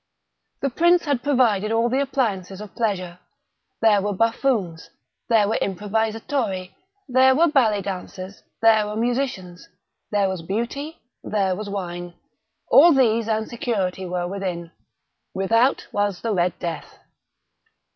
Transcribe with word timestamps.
The 0.61 0.71
prince 0.71 1.05
had 1.05 1.21
provided 1.21 1.71
all 1.71 1.87
the 1.87 1.99
appliances 2.01 2.59
of 2.59 2.73
pleasure. 2.73 3.19
There 3.83 4.01
were 4.01 4.13
buffoons, 4.15 4.89
there 5.29 5.47
were 5.47 5.59
improvisatori, 5.61 6.71
there 7.07 7.35
were 7.35 7.47
ballet 7.49 7.83
dancers, 7.83 8.41
there 8.63 8.87
were 8.87 8.95
musicians, 8.95 9.69
there 10.09 10.27
was 10.27 10.41
Beauty, 10.41 10.97
there 11.23 11.55
was 11.55 11.69
wine. 11.69 12.15
All 12.71 12.93
these 12.93 13.27
and 13.27 13.47
security 13.47 14.07
were 14.07 14.27
within. 14.27 14.71
Without 15.35 15.85
was 15.91 16.21
the 16.21 16.33
"Red 16.33 16.57
Death." 16.57 16.97